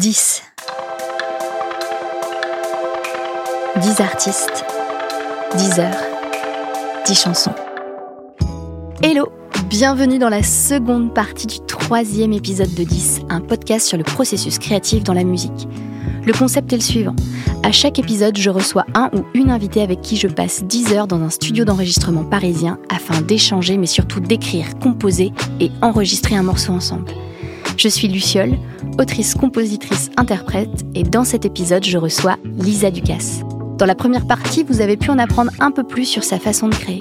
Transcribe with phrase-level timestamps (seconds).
[0.00, 0.42] 10.
[3.82, 4.64] 10 artistes,
[5.58, 6.02] 10 heures,
[7.04, 7.52] 10 chansons.
[9.02, 9.28] Hello,
[9.68, 14.58] bienvenue dans la seconde partie du troisième épisode de 10, un podcast sur le processus
[14.58, 15.68] créatif dans la musique.
[16.24, 17.16] Le concept est le suivant.
[17.62, 21.08] À chaque épisode, je reçois un ou une invitée avec qui je passe 10 heures
[21.08, 25.30] dans un studio d'enregistrement parisien afin d'échanger mais surtout d'écrire, composer
[25.60, 27.12] et enregistrer un morceau ensemble.
[27.80, 28.58] Je suis Luciole,
[28.98, 33.40] autrice, compositrice, interprète et dans cet épisode, je reçois Lisa Ducasse.
[33.78, 36.68] Dans la première partie, vous avez pu en apprendre un peu plus sur sa façon
[36.68, 37.00] de créer.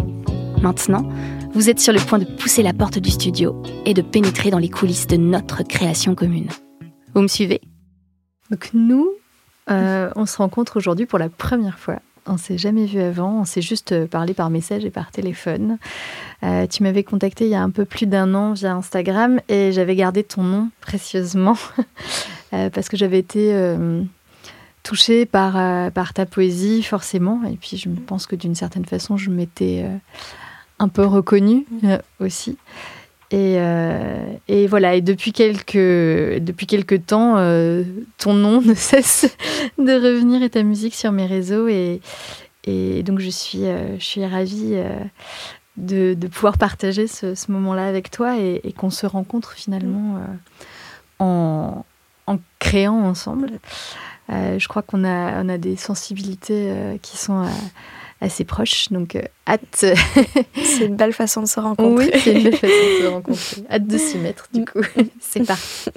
[0.62, 1.06] Maintenant,
[1.54, 4.58] vous êtes sur le point de pousser la porte du studio et de pénétrer dans
[4.58, 6.48] les coulisses de notre création commune.
[7.14, 7.60] Vous me suivez?
[8.50, 9.10] Donc nous,
[9.70, 12.00] euh, on se rencontre aujourd'hui pour la première fois.
[12.30, 15.78] On s'est jamais vu avant, on s'est juste euh, parlé par message et par téléphone.
[16.44, 19.72] Euh, tu m'avais contacté il y a un peu plus d'un an via Instagram et
[19.72, 21.58] j'avais gardé ton nom précieusement
[22.52, 23.54] parce que j'avais été
[24.84, 29.86] touchée par ta poésie forcément et puis je pense que d'une certaine façon je m'étais
[30.80, 31.66] un peu reconnue
[32.20, 32.58] aussi.
[33.32, 37.84] Et, euh, et, voilà, et depuis quelques, depuis quelques temps, euh,
[38.18, 39.36] ton nom ne cesse
[39.78, 41.68] de revenir et ta musique sur mes réseaux.
[41.68, 42.02] Et,
[42.64, 44.76] et donc, je suis, euh, je suis ravie
[45.78, 50.22] de, de, pouvoir partager ce, moment-là avec toi et, et qu'on se rencontre finalement
[51.20, 51.86] en,
[52.26, 53.60] en, créant ensemble.
[54.30, 57.48] je crois qu'on a, on a des sensibilités qui sont
[58.22, 58.90] assez proches.
[58.90, 59.86] Donc, euh, hâte.
[60.56, 62.12] c'est une belle façon de se rencontrer.
[62.14, 63.64] Oui, c'est une belle façon de se rencontrer.
[63.70, 64.82] Hâte de s'y mettre, du coup.
[65.20, 65.90] c'est parti.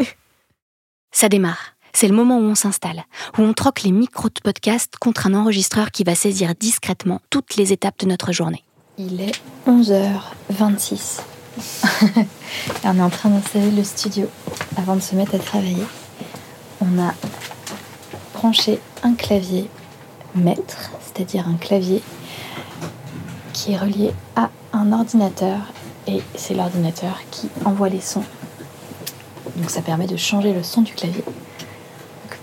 [1.11, 1.75] Ça démarre.
[1.95, 3.05] C'est le moment où on s'installe,
[3.37, 7.57] où on troque les micros de podcast contre un enregistreur qui va saisir discrètement toutes
[7.57, 8.65] les étapes de notre journée.
[8.97, 9.35] Il est
[9.67, 11.21] 11h26.
[12.85, 14.27] on est en train d'installer le studio
[14.79, 15.85] avant de se mettre à travailler.
[16.81, 17.13] On a
[18.33, 19.69] branché un clavier
[20.35, 22.03] maître, c'est-à-dire un clavier
[23.53, 25.59] qui est relié à un ordinateur
[26.07, 28.25] et c'est l'ordinateur qui envoie les sons.
[29.57, 31.25] Donc ça permet de changer le son du clavier.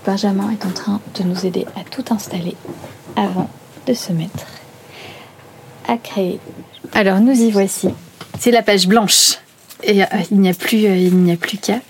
[0.06, 2.56] Benjamin est en train de nous aider à tout installer
[3.16, 3.50] avant
[3.86, 4.46] de se mettre
[5.86, 6.40] à créer.
[6.92, 7.90] Alors nous y voici.
[8.38, 9.36] C'est la page blanche
[9.82, 11.80] et euh, il n'y a plus, euh, il n'y a plus qu'à.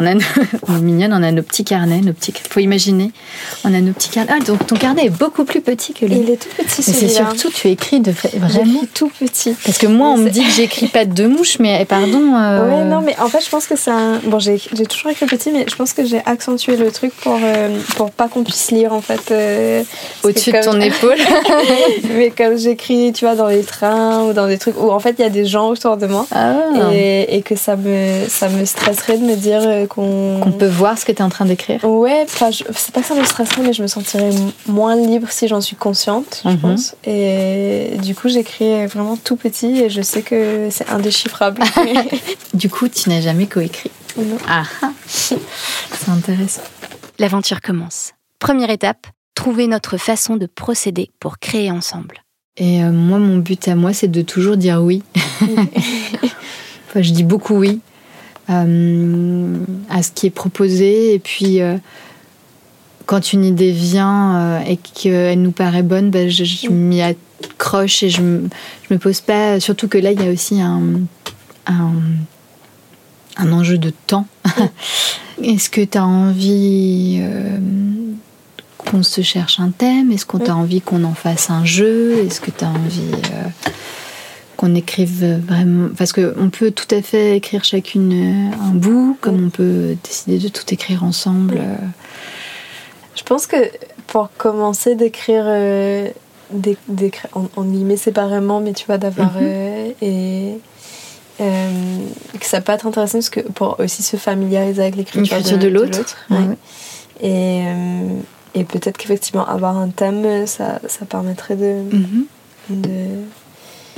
[0.00, 0.14] Euh, on a
[0.68, 2.32] on est mignonne, on a nos petits carnets, nos petits.
[2.48, 3.10] Faut imaginer,
[3.64, 4.32] on a nos petits carnets.
[4.34, 6.12] Ah, donc ton carnet est beaucoup plus petit que le.
[6.16, 6.82] Il est tout petit.
[6.86, 9.54] Mais c'est surtout tu écris de vraiment tout petit.
[9.64, 12.20] Parce que moi, on me dit que j'écris pas de mouche, mais eh, pardon.
[12.40, 12.68] Euh...
[12.68, 14.18] Ouais, non, mais en fait, je pense que c'est un.
[14.24, 17.78] Bon, j'ai toujours écrit petit, mais je pense que j'ai accentué le truc pour euh,
[17.96, 19.30] pour pas qu'on puisse lire en fait.
[19.30, 19.82] Euh,
[20.22, 21.18] Au-dessus de ton épaule.
[22.16, 25.16] mais comme j'écris, tu vois, dans les trains ou dans des trucs où en fait
[25.18, 26.54] il y a des gens autour de moi ah.
[26.92, 31.04] et, et, que ça me ça me stresserait de me dire qu'on peut voir ce
[31.04, 31.84] que tu es en train d'écrire.
[31.84, 32.38] Ouais, c'est
[32.92, 34.30] pas que ça me stresserait, mais je me sentirais
[34.66, 36.58] moins libre si j'en suis consciente, je mhm.
[36.58, 36.94] pense.
[37.04, 41.60] Et du coup, j'écris vraiment tout petit et je sais que c'est indéchiffrable.
[42.54, 44.38] du coup, tu n'as jamais coécrit Non.
[44.48, 44.62] Ah,
[45.06, 45.36] c'est
[46.08, 46.62] intéressant.
[47.18, 48.12] L'aventure commence.
[48.38, 52.22] Première étape, trouver notre façon de procéder pour créer ensemble.
[52.56, 55.02] Et euh, moi, mon but à moi, c'est de toujours dire oui.
[55.42, 57.80] enfin, je dis beaucoup oui.
[58.50, 61.14] Euh, à ce qui est proposé.
[61.14, 61.76] Et puis, euh,
[63.06, 68.10] quand une idée vient euh, et qu'elle nous paraît bonne, ben, je, m'y accroche et
[68.10, 68.48] je ne
[68.90, 69.60] me pose pas.
[69.60, 70.82] Surtout que là, il y a aussi un,
[71.66, 71.92] un,
[73.36, 74.26] un enjeu de temps.
[75.42, 77.22] Est-ce que tu as envie
[78.78, 80.10] qu'on se cherche un thème?
[80.10, 82.24] Est-ce qu'on t'a envie qu'on en fasse un jeu?
[82.26, 83.12] Est-ce que tu as envie
[84.60, 85.88] qu'on écrive vraiment.
[85.96, 90.38] Parce qu'on peut tout à fait écrire chacune euh, un bout, comme on peut décider
[90.38, 91.56] de tout écrire ensemble.
[91.56, 91.76] Euh.
[93.16, 93.56] Je pense que
[94.06, 95.44] pour commencer d'écrire.
[95.46, 96.08] Euh,
[97.56, 99.32] on, y met séparément, mais tu vois, d'avoir.
[99.32, 99.94] Mhm.
[100.02, 100.58] et.
[101.38, 106.16] que ça peut être intéressant parce que pour aussi se familiariser avec l'écriture de, l'autre.
[107.22, 107.62] Et,
[108.54, 112.26] et peut-être qu'effectivement, avoir un thème, ça, ça permettrait de, mhm.
[112.68, 112.90] de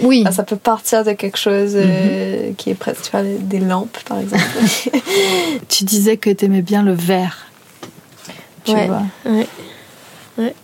[0.00, 0.24] oui.
[0.32, 2.54] ça peut partir de quelque chose euh, mhm.
[2.56, 4.42] qui est presque, tu vois, des lampes par exemple.
[5.68, 7.50] tu disais que tu aimais bien le vert.
[8.64, 8.86] Tu ouais.
[8.86, 9.02] vois.
[9.26, 9.46] Ouais.
[10.38, 10.54] ouais.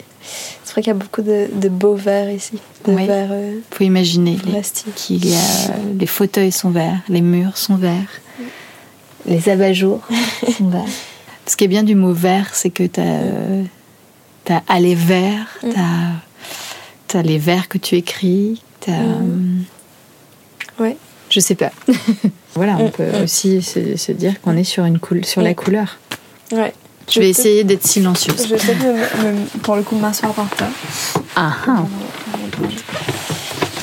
[0.64, 2.58] C'est vrai qu'il y a beaucoup de, de beaux verres ici.
[2.84, 3.06] De oui.
[3.06, 3.30] verres.
[3.32, 4.36] Euh, faut imaginer
[4.96, 5.38] qu'il y a
[5.98, 8.20] les fauteuils sont verts, les murs sont verts,
[9.26, 10.06] les abat-jours
[10.58, 10.84] sont verts.
[11.46, 15.70] Ce qui est bien du mot vert, c'est que tu as, as aller vert, mm.
[15.70, 19.64] tu as, as les vers que tu écris, Mmh.
[20.80, 20.96] Ouais.
[21.30, 21.70] Je sais pas.
[22.54, 22.90] voilà, on mm.
[22.90, 25.98] peut aussi se, dire qu'on est sur, une sur la couleur.
[26.52, 26.72] Ouais.
[27.10, 28.46] Je vais essayer d'être silencieuse.
[28.48, 30.68] Je vais peut-être, pour le coup, m'asseoir par terre.
[31.36, 31.84] Ah ah.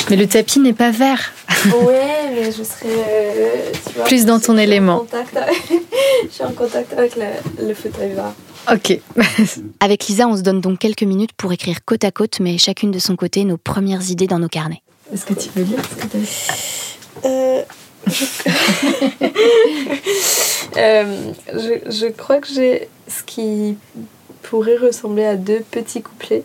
[0.10, 1.34] Mais le tapis n'est pas vert.
[1.66, 2.90] Ouais, mais je serai.
[2.90, 5.08] euh, tu vois, Plus dans ton élément.
[5.12, 5.56] avec-
[6.24, 8.34] je suis en contact avec le, le fauteuil vert.
[8.72, 9.00] Ok.
[9.80, 12.92] Avec Lisa, on se donne donc quelques minutes pour écrire côte à côte, mais chacune
[12.92, 14.82] de son côté, nos premières idées dans nos carnets.
[15.14, 17.62] Est-ce que tu veux lire ce que tu as Euh,
[18.08, 18.26] je...
[20.78, 23.78] Euh, je, je crois que j'ai ce qui
[24.42, 26.44] pourrait ressembler à deux petits couplets.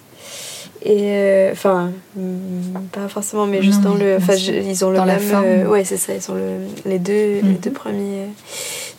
[0.82, 4.16] Et euh, enfin, mm, pas forcément, mais juste Non, dans oui, le.
[4.16, 5.44] Enfin, ils ont le Dans la forme.
[5.44, 6.14] euh, ouais, c'est ça.
[6.14, 6.58] Ils ont le,
[6.88, 7.56] les deux, les Mhm.
[7.56, 8.26] deux premiers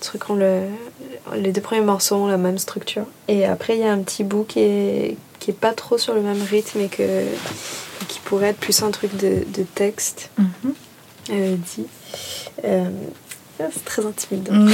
[0.01, 0.63] trucs ont le,
[1.37, 3.05] les deux premiers morceaux ont la même structure.
[3.29, 6.13] Et après, il y a un petit bout qui est qui est pas trop sur
[6.13, 7.03] le même rythme et que
[8.07, 10.73] qui pourrait être plus un truc de, de texte Mhm.
[11.31, 11.85] euh, dit.
[12.65, 12.89] Euh,
[13.59, 14.53] c'est très intimidant.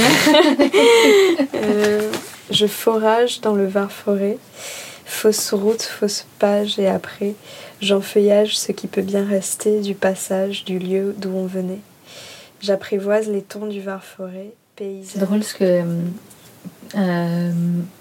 [1.54, 2.10] Euh,
[2.50, 4.38] je forage dans le var forêt,
[5.04, 7.34] fausse route, fausse page, et après,
[7.80, 11.80] j'enfeuillage ce qui peut bien rester du passage du lieu d'où on venait.
[12.60, 15.10] J'apprivoise les tons du var forêt, paysage.
[15.12, 15.82] C'est drôle parce que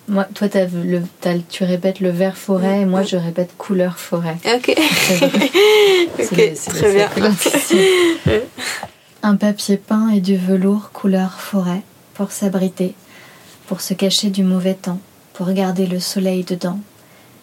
[0.07, 1.01] moi, toi, le,
[1.49, 4.37] tu répètes le vert forêt et moi, je répète couleur forêt.
[4.45, 4.73] Ok,
[6.19, 7.09] ok, très bien.
[9.23, 11.81] Un papier peint et du velours couleur forêt
[12.13, 12.95] pour s'abriter,
[13.67, 14.99] pour se cacher du mauvais temps,
[15.33, 16.79] pour garder le soleil dedans.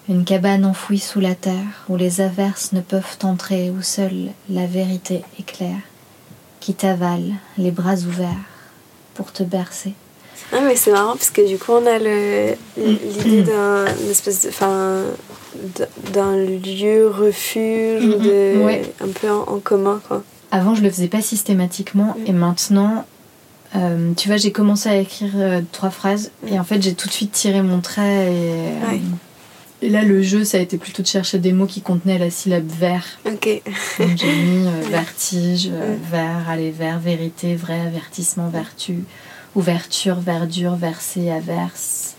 [0.09, 4.67] Une cabane enfouie sous la terre où les averses ne peuvent entrer, où seule la
[4.67, 5.81] vérité éclaire,
[6.61, 8.31] qui t'avale les bras ouverts
[9.15, 9.95] pour te bercer.
[10.53, 14.43] Ah mais c'est marrant parce que du coup on a le- l'idée d'un une espèce
[14.45, 15.03] de enfin
[16.13, 18.83] d'un lieu refuge ou de Ouais.
[19.01, 20.23] un peu en, en commun quoi.
[20.51, 23.05] Avant, je le faisais pas systématiquement et maintenant,
[23.75, 27.09] euh, tu vois, j'ai commencé à écrire euh, trois phrases et en fait, j'ai tout
[27.09, 28.97] de suite tiré mon trait et, euh,
[29.83, 32.31] et là, le jeu, ça a été plutôt de chercher des mots qui contenaient la
[32.31, 33.05] syllabe vert.
[33.27, 33.63] Ok.
[33.99, 36.11] Donc, j'ai mis vertige, Mm.
[36.13, 38.99] vert, aller vers, vérité, vrai, avertissement, vertu,
[39.55, 42.17] ouverture, verdure, verser, averse.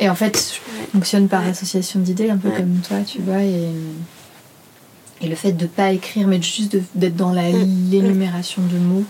[0.00, 3.42] Et en fait, je fonctionne par association d'idées, un peu comme toi, tu vois.
[3.42, 3.68] Et,
[5.20, 9.04] et le fait de pas écrire, mais juste d'être dans la- l'énumération de mots,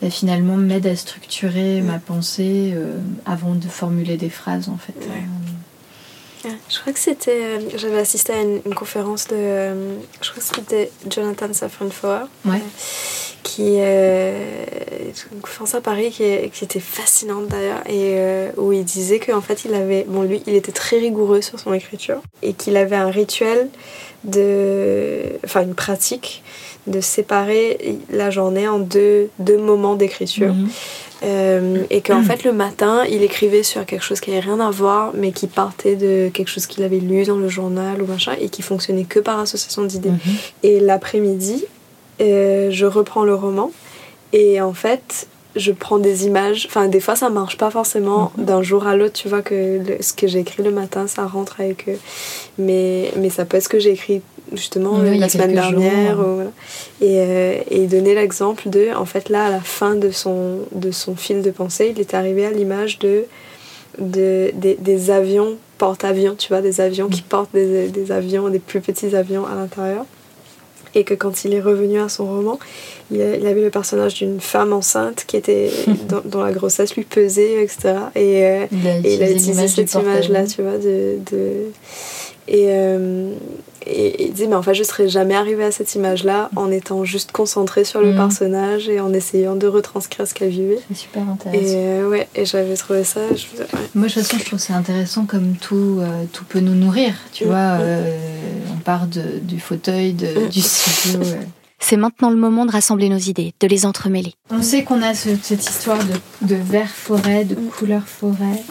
[0.00, 4.94] bah, finalement m'aide à structurer ma pensée euh, avant de formuler des phrases, en fait.
[5.00, 5.24] Ouais.
[6.68, 7.40] Je crois que c'était.
[7.42, 9.36] euh, J'avais assisté à une, une conférence de.
[9.36, 12.28] euh, je crois que c'était Jonathan Safran Foer.
[12.44, 12.62] Ouais.
[13.42, 13.76] Qui.
[13.78, 14.64] Euh,
[15.32, 17.82] une conférence à Paris qui, qui était fascinante d'ailleurs.
[17.88, 18.16] Et
[18.56, 20.04] où il disait qu'en fait, il avait.
[20.08, 22.20] Bon, lui, il était très rigoureux sur son écriture.
[22.42, 23.68] Et qu'il avait un rituel
[24.24, 25.22] de.
[25.44, 26.42] Enfin, une pratique
[26.86, 30.54] de séparer la journée en deux, deux moments d'écriture.
[30.54, 30.68] mhm.
[31.22, 34.70] Euh, et qu'en fait le matin il écrivait sur quelque chose qui avait rien à
[34.70, 38.32] voir mais qui partait de quelque chose qu'il avait lu dans le journal ou machin
[38.40, 40.18] et qui fonctionnait que par association d'idées Mhm.
[40.62, 41.64] et l'après-midi
[42.22, 43.70] euh, je reprends le roman
[44.32, 45.26] et en fait
[45.56, 48.44] je prends des images enfin des fois ça marche pas forcément Mhm.
[48.46, 49.54] d'un jour à l'autre tu vois que
[49.86, 51.98] le- ce que j'ai écrit le matin ça rentre avec eux
[52.56, 54.22] mais mais ça peut être ce que j'ai écrit
[54.54, 55.80] justement Oui, euh, la semaine jours.
[55.80, 56.40] dernière ou
[57.00, 60.58] et, euh, et il donnait l'exemple de en fait là à la fin de son
[60.72, 63.24] de son fil de pensée il est arrivé à l'image de,
[63.98, 68.58] de des, des avions porte-avions tu vois des avions qui portent des, des avions des
[68.58, 70.04] plus petits avions à l'intérieur
[70.94, 72.58] et que quand il est revenu à son roman,
[73.12, 75.70] il, a- il avait le personnage d'une femme enceinte qui était
[76.08, 77.94] dont, dont la grossesse lui pesait, etc.
[78.16, 81.18] Et, euh, Il a et il a utilisé cette image-là, tu vois, de...
[81.30, 81.66] de-
[82.48, 83.30] Et, euh,
[83.86, 86.70] et, et il dit, mais en fait, je serais jamais arrivée à cette image-là en
[86.70, 88.16] étant juste concentrée sur le Mhm.
[88.16, 90.78] personnage et en essayant de retranscrire ce qu'elle vivait.
[90.88, 91.74] C'est super Et intéressant.
[91.76, 93.20] euh, ouais, et j'avais trouvé ça...
[93.30, 93.68] Je, faisais- ouais.
[93.94, 97.14] Moi, de toute façon, je trouve ça intéressant comme tout, euh, tout peut nous nourrir.
[97.32, 97.80] Tu Mm, vois, mm.
[97.80, 98.18] euh,
[98.74, 100.48] on part de, du fauteuil, de, Mm.
[100.48, 101.20] du studio.
[101.82, 104.34] C'est maintenant le moment de rassembler nos idées, de les entremêler.
[104.50, 107.68] On sait qu'on a ce- cette histoire de, de vert forêt, de Mm.
[107.68, 108.62] couleur forêt,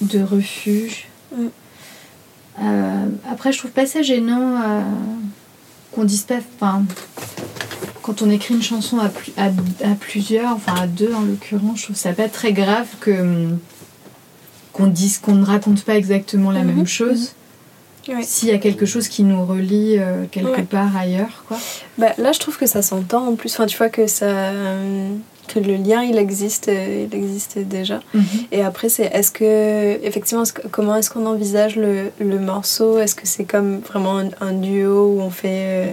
[0.00, 1.08] de refuge.
[2.58, 2.62] Mm.
[2.64, 4.80] Euh, après, je trouve pas ça gênant euh,
[5.92, 6.38] qu'on dise pas.
[6.60, 6.84] Enfin,
[8.02, 11.78] quand on écrit une chanson à, plus- à, à plusieurs, enfin à deux en l'occurrence,
[11.80, 13.48] je trouve ça pas très grave que
[14.72, 16.74] qu'on dise qu'on ne raconte pas exactement la Mhm.
[16.76, 17.32] même chose.
[18.08, 18.22] Ouais.
[18.22, 20.62] S'il y a quelque chose qui nous relie euh, quelque Ouais.
[20.62, 21.56] part ailleurs, quoi.
[21.98, 23.52] Bah, là, je trouve que ça s'entend en plus.
[23.54, 25.08] Enfin, tu vois que ça, euh,
[25.46, 28.00] que le lien, il existe, euh, il existe déjà.
[28.52, 32.98] Et après, c'est est-ce que effectivement, comment est-ce qu'on envisage le, le morceau?
[32.98, 35.48] Est-ce que c'est comme vraiment un, un duo où on fait,
[35.88, 35.92] euh,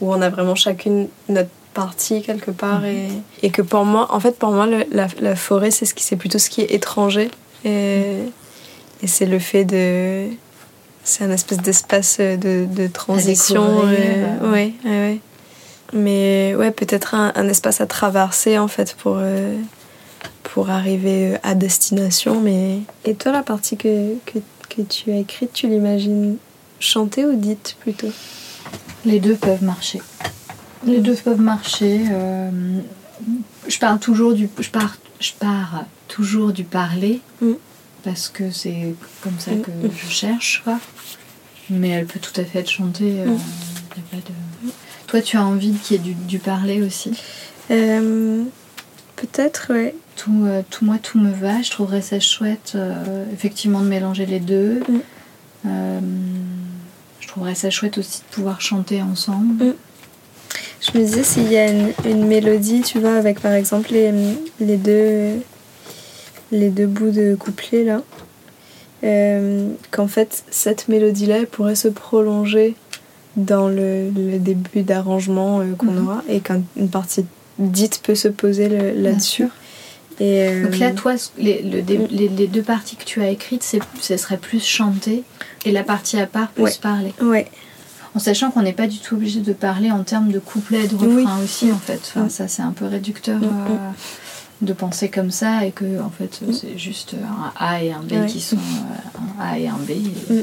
[0.00, 3.08] où on a vraiment chacune notre partie quelque part et,
[3.42, 6.04] et que pour moi, en fait, pour moi, le- la, la forêt, c'est ce qui,
[6.04, 7.30] c'est plutôt ce qui est étranger.
[7.64, 8.02] Et
[9.02, 10.26] et c'est le fait de.
[11.04, 13.64] C'est un espèce d'espace de, de transition.
[13.64, 13.98] découvrir,
[14.42, 15.18] euh, ouais, ouais, ouais.
[15.92, 19.56] Mais ouais, peut-être un, un espace à traverser en fait pour, euh,
[20.42, 22.40] pour arriver à destination.
[22.40, 22.78] Mais...
[23.04, 24.38] Et toi, la partie que, que,
[24.70, 26.36] que tu as écrite, tu l'imagines
[26.80, 28.10] chantée ou dite plutôt?
[29.04, 30.00] Les deux peuvent marcher.
[30.86, 32.00] Les deux peuvent marcher.
[32.10, 32.50] euh,
[33.68, 37.52] je parle toujours du, je pars, je pars toujours du parler Mm.
[38.04, 39.90] parce que c'est comme ça Mm, que mm.
[39.96, 40.78] je cherche, quoi.
[41.70, 43.20] Mais elle peut tout à fait être chantée.
[43.20, 43.38] euh, Mm.
[43.96, 44.32] y a pas de...
[45.12, 47.12] Toi, tu as envie qu'il y ait du, du parler aussi.
[47.70, 48.44] Euh,
[49.16, 49.94] Peut-être, ouais.
[50.16, 51.60] Tout, euh, tout moi, tout me va.
[51.60, 54.80] Je trouverais ça chouette, euh, effectivement, de mélanger les deux.
[55.66, 56.00] Mm.
[57.20, 59.62] Je trouverais ça chouette aussi de pouvoir chanter ensemble.
[59.62, 59.74] Mm.
[60.80, 64.14] Je me disais s'il y a une, une mélodie, tu vois, avec par exemple les,
[64.60, 65.42] les, deux,
[66.52, 68.00] les deux bouts de couplet là,
[69.90, 72.76] qu'en fait cette mélodie-là pourrait se prolonger
[73.36, 76.06] dans le, le début d'arrangement euh, qu'on Mhm.
[76.06, 77.24] aura et qu'une partie
[77.58, 79.48] dite peut se poser là-dessus.
[80.20, 82.06] Et euh, Donc là, toi, ce- les, le Mm.
[82.10, 83.64] les, les deux parties que tu as écrites,
[84.00, 85.22] ce serait plus chanté
[85.64, 86.72] et la partie à part plus Ouais.
[86.80, 87.14] parler.
[87.22, 87.50] ouais,
[88.14, 90.88] En sachant qu'on n'est pas du tout obligé de parler en termes de couplet et
[90.88, 92.00] de refrain aussi, en fait.
[92.14, 92.30] Enfin, Mm.
[92.30, 93.90] Ça, c'est un peu réducteur Mm, euh,
[94.60, 96.52] de penser comme ça et que, en fait, Mm.
[96.52, 99.90] c'est juste un A et un B qui sont euh, un A et un B.
[99.92, 100.38] Et, Mm.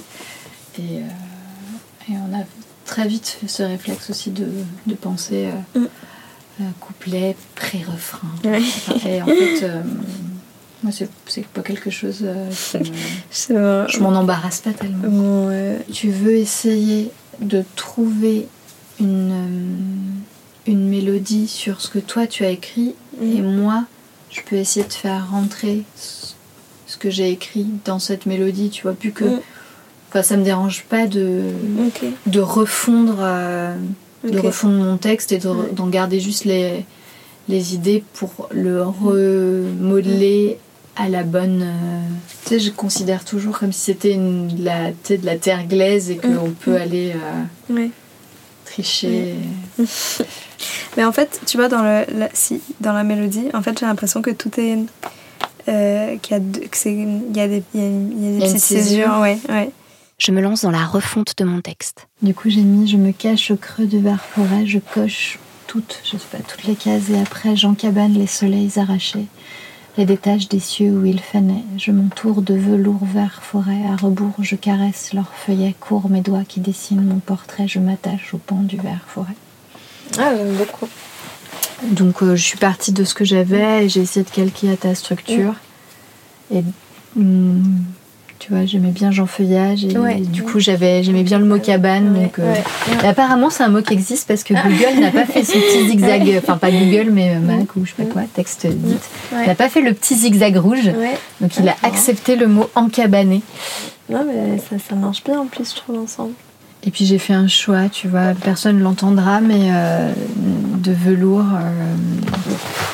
[0.79, 2.43] et, euh, et on a
[2.89, 4.48] très vite ce réflexe aussi de,
[4.88, 5.86] de penser euh, Mm.
[6.62, 8.27] euh, couplet, pré-refrain.
[8.43, 8.62] ouais.
[9.08, 9.81] Et en fait, euh,
[10.84, 13.86] moi, c'est, pas quelque chose qui me-.
[13.89, 15.50] Je m'en embarrasse pas tellement.
[15.93, 18.48] Tu veux essayer de trouver
[19.00, 20.22] une,
[20.65, 23.86] une mélodie sur ce que toi tu as écrit et moi,
[24.29, 26.29] je peux essayer de faire rentrer ce
[26.89, 29.25] ce que j'ai écrit dans cette mélodie, tu vois, plus que...
[29.25, 29.41] Mm.
[30.09, 31.41] Enfin, ça me dérange pas de,
[32.25, 33.17] de refondre...
[33.19, 33.75] euh,
[34.23, 35.71] de refondre mon texte et de- Ouais.
[35.71, 36.83] d'en garder juste les,
[37.47, 40.57] les idées pour le remodeler
[40.95, 41.61] à la bonne.
[41.63, 41.99] euh,
[42.43, 46.17] Tu sais, je considère toujours comme si c'était de la, de la terre glaise et
[46.17, 46.53] qu'on Mm.
[46.59, 47.87] peut aller euh,
[48.65, 49.35] tricher.
[50.97, 53.85] Mais en fait, tu vois, dans, le, la, si, dans la mélodie, en fait, j'ai
[53.85, 54.79] l'impression que tout est.
[55.67, 57.87] Euh, qu'il y a, de- que c'est- il y a des, il y a,
[58.31, 58.83] y a des petites césure.
[58.83, 59.19] césures.
[59.21, 59.69] Ouais, ouais.
[60.19, 62.07] Je me lance dans la refonte de mon texte.
[62.21, 66.01] Du coup, j'ai mis Je me cache au creux du verre forêt, je coche toutes,
[66.03, 69.27] je sais pas, toutes les cases et après j'encabane les soleils arrachés,
[69.97, 71.63] les détaches des cieux où ils fanaient.
[71.77, 76.43] Je m'entoure de velours vert forêt, à rebours je caresse leurs feuillets courts, mes doigts
[76.45, 79.35] qui dessinent mon portrait, je m'attache au pan du verre forêt.
[80.17, 80.89] Ah, j'aime beaucoup.
[81.83, 84.75] Donc euh, je suis partie de ce que j'avais et j'ai essayé de calquer à
[84.75, 85.53] ta structure.
[86.51, 86.63] Et
[87.15, 87.85] hum,
[88.39, 90.15] tu vois, j'aimais bien Jean Feuillage et Ouais.
[90.15, 92.15] du coup j'avais j'aimais bien le mot cabane.
[92.15, 93.08] Ouais, donc, euh, ouais.
[93.08, 96.36] apparemment c'est un mot qui existe parce que Google n'a pas fait ce petit zigzag,
[96.41, 98.96] enfin pas Google mais euh, Mac ou je sais pas quoi, texte dit.
[99.34, 99.46] Ouais.
[99.46, 100.89] n'a pas fait le petit zigzag rouge.
[101.41, 103.41] Donc il a accepté le mot encabané.
[104.10, 106.34] Non, mais ça, ça marche bien en plus, je trouve, ensemble.
[106.86, 110.13] Et puis j'ai fait un choix, tu vois, personne l'entendra, mais euh,
[110.77, 111.43] de velours.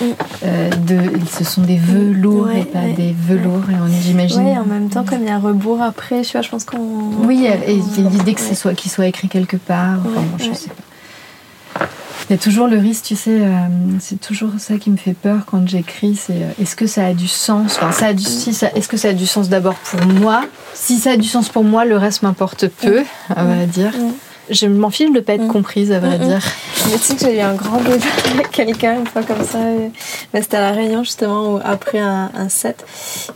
[0.02, 0.12] euh,
[0.44, 0.98] euh, de,
[1.32, 3.62] ce sont des velours Ouais, et pas ouais, des velours.
[3.70, 4.42] Et on j'imagine.
[4.44, 6.78] Ouais, en même temps, comme il y a rebours après, tu vois, je pense qu'on.
[7.26, 10.00] Oui, et il y a l'idée que ce soit, qu'il soit écrit quelque part.
[10.00, 10.85] Enfin, bon, je sais pas.
[12.30, 13.50] Il y a toujours le risque, tu sais, euh,
[14.00, 17.14] c'est toujours ça qui me fait peur quand j'écris, c'est euh, est-ce que ça a
[17.14, 17.78] du sens?
[17.78, 20.44] Enfin, ça a du, si ça, est-ce que ça a du sens d'abord pour moi?
[20.74, 23.92] Si ça a du sens pour moi, le reste m'importe peu, à vrai dire.
[23.96, 24.12] Mm.
[24.50, 25.52] Je m'en fiche de pas être Mm.
[25.52, 26.28] comprise, à vrai Mm, mm.
[26.28, 26.42] dire.
[26.92, 29.60] Mais tu sais que j'ai eu un grand débat avec quelqu'un une fois comme ça.
[30.34, 32.86] Mais c'était à La Réunion justement, où après un, un set,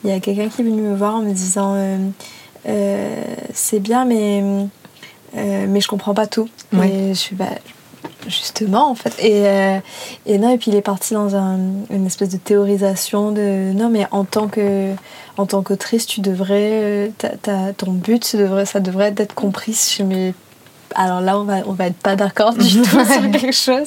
[0.04, 1.76] il y a quelqu'un qui est venu me voir en me disant
[2.68, 4.44] euh, C'est bien, mais,
[5.36, 6.50] mais je comprends pas tout.
[6.74, 6.90] Ouais.
[6.90, 7.46] Et je suis bah,
[8.30, 9.14] justement en fait.
[9.20, 9.78] Et, euh,
[10.26, 11.60] et non, et puis il est parti dans un-
[11.90, 14.94] une espèce de théorisation de non, mais en tant que
[15.38, 16.70] en tant qu'autrice, tu devrais.
[16.74, 19.36] euh, ta- ta- ton but, ça devrait, ça devrait être.
[19.68, 20.34] Je suis, mais
[20.96, 23.86] alors là, on va, on va être pas d'accord du tout sur quelque chose.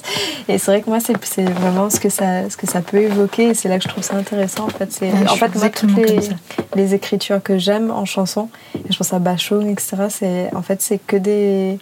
[0.48, 3.48] Et c'est vrai que moi, c'est vraiment ce que, ça, ce que ça peut évoquer.
[3.48, 4.64] Et c'est là que je trouve ça intéressant.
[4.64, 6.20] En fait, c'est Ouais, en fait moi, toutes les,
[6.76, 8.48] les écritures que j'aime en chanson,
[8.88, 11.78] je pense à Bachung, etc., c'est, en fait, c'est que des.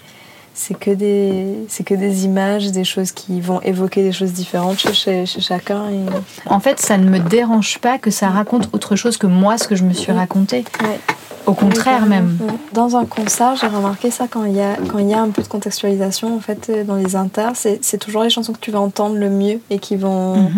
[0.62, 4.79] C'est que, des, c'est que des images, des choses qui vont évoquer des choses différentes
[4.79, 4.93] chez,
[5.25, 5.85] chez, chacun.
[5.88, 6.05] Et...
[6.45, 9.67] En fait, ça ne me dérange pas que ça raconte autre chose que moi, ce
[9.67, 10.67] que je me suis raconté.
[10.83, 11.00] Ouais.
[11.47, 12.37] Au contraire, même.
[12.75, 15.31] Dans un concert, j'ai remarqué ça quand il y a, quand il y a un
[15.31, 18.61] peu de contextualisation en fait euh, dans les inters, c'est c'est toujours les chansons que
[18.61, 20.50] tu vas entendre le mieux et qui vont,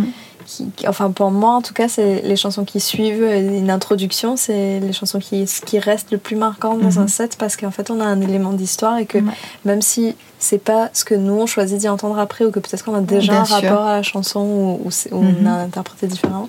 [0.60, 0.70] Mhm.
[0.88, 4.92] enfin pour moi en tout cas, c'est les chansons qui suivent une introduction, c'est les
[4.92, 7.08] chansons qui, qui restent le plus marquantes dans un mhm.
[7.08, 9.18] set parce qu'en fait on a un élément d'histoire et que
[9.64, 12.84] même si c'est pas ce que nous on choisit d'y entendre après ou que peut-être
[12.84, 15.46] qu'on a déjà un rapport à la chanson ou, on mhm.
[15.46, 16.48] a interprété différemment,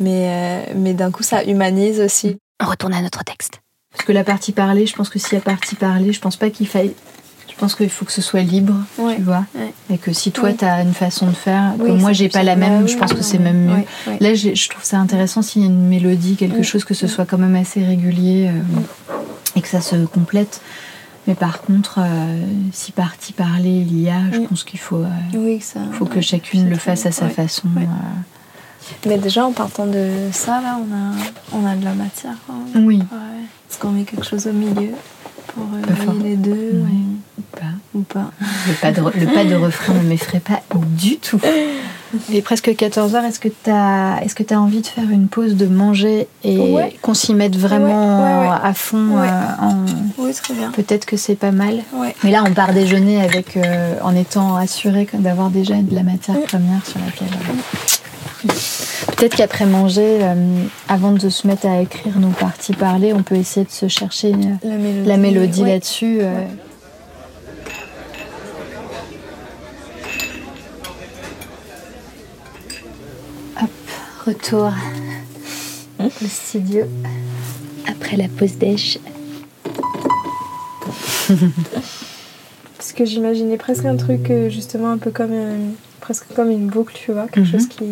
[0.00, 0.26] mais,
[0.68, 2.36] euh, mais d'un coup ça humanise aussi.
[2.62, 3.60] On retourne à notre texte.
[3.92, 6.36] Parce que la partie parlée, je pense que s'il y a partie parlée, je pense
[6.36, 6.94] pas qu'il faille
[7.62, 9.44] pense qu'il faut que ce soit libre, tu vois.
[9.88, 12.56] Et que si toi, tu as une façon de faire, que moi, j'ai pas la
[12.56, 13.84] même, je pense que c'est même mieux.
[14.20, 17.24] Là, je trouve ça intéressant s'il y a une mélodie, quelque chose, que ce soit
[17.24, 19.20] quand même assez régulier euh,
[19.54, 20.60] et que ça se complète.
[21.28, 22.42] Mais par contre, euh,
[22.72, 25.58] si partie parler il y a, je pense qu'il faut, euh,
[25.92, 27.68] faut que chacune le fasse à sa façon.
[29.06, 32.34] Mais déjà, en partant de ça, là, on a, on a de la matière.
[32.74, 33.00] Oui.
[33.68, 34.90] Parce qu'on met quelque chose au milieu
[35.54, 36.86] pour euh, les deux ou,
[37.52, 37.72] pas.
[37.94, 38.30] ou pas.
[38.66, 40.60] Le pas, de, le pas de refrain ne m'effraie pas
[40.96, 41.40] du tout.
[42.28, 43.24] Il est presque 14h.
[43.24, 46.74] Est-ce que tu as, est que as envie de faire une pause, de manger et
[47.00, 49.26] qu'on s'y mette vraiment à fond euh,
[50.18, 50.70] Oui, très bien.
[50.72, 51.82] Peut-être que c'est pas mal.
[52.22, 56.40] Mais là, on part déjeuner avec, euh, en étant assuré d'avoir déjà de la matière
[56.42, 57.28] première sur laquelle.
[59.16, 60.34] Peut-être qu'après manger, euh,
[60.88, 64.34] avant de se mettre à écrire nos parties parlées, on peut essayer de se chercher
[65.04, 66.20] la mélodie, là-dessus.
[74.24, 74.72] Retour
[76.00, 76.84] au studio
[77.86, 78.98] après la pause d'èche.
[82.76, 85.32] Parce que j'imaginais presque un truc justement un peu comme
[86.02, 87.52] presque comme une boucle, tu vois, quelque mhm.
[87.52, 87.84] chose qui,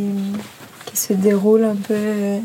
[0.85, 2.39] qui, se déroule un peu euh,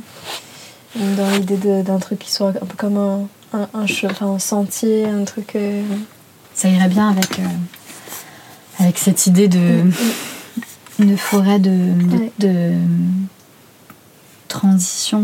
[1.18, 3.86] dans l'idée d'un truc qui soit un peu comme un, un,
[4.22, 5.56] un, sentier, un truc.
[5.56, 5.84] Euh,
[6.54, 7.44] Ça irait bien avec, euh,
[8.80, 9.92] avec cette idée de, mm,
[11.00, 11.06] mm.
[11.08, 11.90] de forêt de,
[12.40, 12.72] de,
[14.56, 15.22] transition.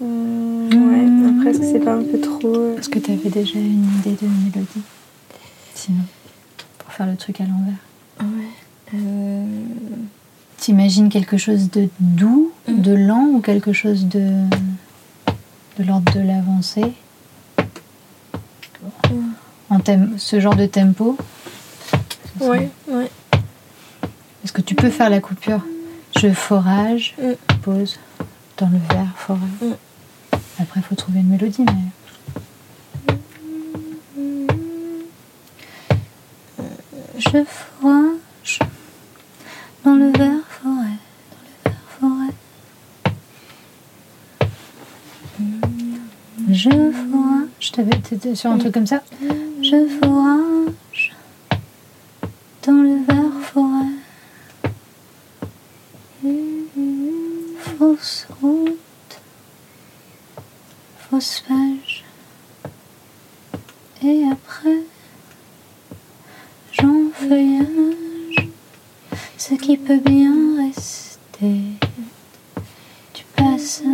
[0.00, 2.76] ouais, après, c'est pas un peu trop.
[2.76, 4.82] Est-ce que tu avais déjà une idée de mélodie?
[5.74, 6.04] Sinon,
[6.78, 7.80] pour faire le truc à l'envers.
[8.20, 8.50] Ouais.
[8.94, 9.44] Euh...
[10.58, 12.82] T'imagines quelque chose de doux, mm.
[12.82, 14.28] de lent ou quelque chose de
[15.78, 16.92] de l'ordre de l'avancée?
[19.10, 19.32] Mm.
[19.70, 21.16] En thème, ce genre de tempo?
[22.40, 22.70] Ouais.
[24.82, 25.60] Peux faire la coupure
[26.18, 27.34] Je forage, mm.
[27.62, 28.00] pause,
[28.56, 29.76] dans le verre, forage.
[30.58, 31.72] Après, il faut trouver une mélodie, mais.
[37.16, 38.58] Je forage
[39.84, 40.98] dans le verre forêt,
[41.30, 42.34] dans le verre forêt.
[46.50, 47.48] Je forage.
[47.60, 49.02] Je t'avais sur un truc comme ça?
[49.62, 51.14] Je forage
[52.66, 53.86] dans le verre forêt.
[57.78, 58.78] Fausse route
[61.20, 62.04] page.
[64.02, 64.82] Et après,
[66.72, 68.48] j'enfeuillage
[69.38, 71.60] ce qui peut bien rester.
[73.14, 73.84] Du passage,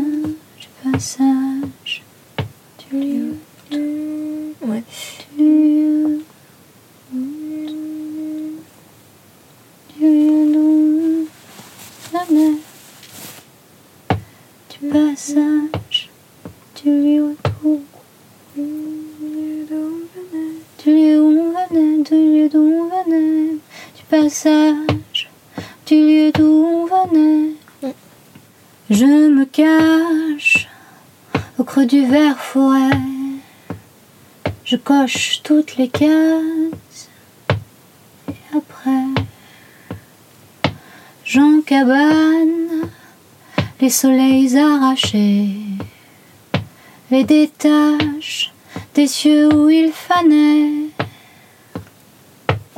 [0.60, 2.02] du passage,
[2.90, 3.36] du lieu.
[4.62, 4.84] Ouais.
[5.36, 6.24] Du lieu.
[9.98, 11.28] Du lieu d'où
[12.12, 12.54] la mer.
[14.70, 16.08] Du passage
[16.82, 17.82] du lieu d'où
[20.84, 23.58] du lieu où on venait, du lieu d'où on venait,
[23.96, 25.28] du passage,
[25.86, 27.54] du lieu d'où on venait.
[28.90, 30.68] Je me cache
[31.58, 32.90] au creux du verre forêt,
[34.64, 37.08] je coche toutes les cases,
[38.28, 39.24] et après,
[41.24, 42.88] j'en cabane
[43.80, 45.48] les soleils arrachés
[47.10, 48.52] les détaches
[48.94, 50.90] des cieux où il fanait.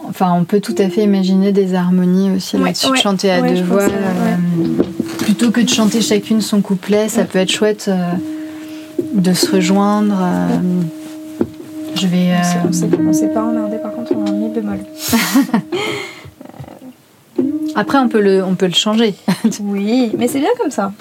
[0.05, 3.63] Enfin, on peut tout à fait imaginer des harmonies aussi là-dessus, de chanter à deux
[3.63, 3.83] voix.
[3.83, 4.37] Euh,
[5.19, 8.13] plutôt que de chanter chacune son couplet, ça peut être chouette euh,
[9.13, 10.19] de se rejoindre.
[10.21, 10.59] Euh,
[11.95, 12.33] je vais.
[12.65, 14.79] On sait pas emmerdé, par contre, on a un mi bémol.
[17.77, 19.15] Après, on peut le, on peut le changer.
[19.61, 20.93] oui, mais c'est bien comme ça.